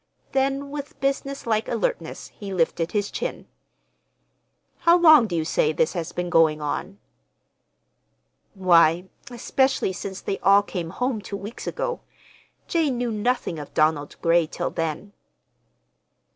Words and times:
Then, 0.31 0.71
with 0.71 0.99
businesslike 0.99 1.67
alertness, 1.69 2.29
he 2.29 2.55
lifted 2.55 2.91
his 2.91 3.11
chin. 3.11 3.47
"How 4.79 4.97
long 4.97 5.27
do 5.27 5.35
you 5.35 5.45
say 5.45 5.71
this 5.71 5.93
has 5.93 6.11
been 6.11 6.31
going 6.31 6.59
on?" 6.59 6.97
"Why, 8.55 9.09
especially 9.29 9.93
since 9.93 10.19
they 10.19 10.39
all 10.39 10.63
came 10.63 10.89
home 10.89 11.21
two 11.21 11.37
weeks 11.37 11.67
ago. 11.67 11.99
Jane 12.67 12.97
knew 12.97 13.11
nothing 13.11 13.59
of 13.59 13.75
Donald 13.75 14.15
Gray 14.23 14.47
till 14.47 14.71
then." 14.71 15.13